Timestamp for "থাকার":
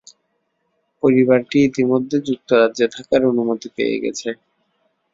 2.95-3.21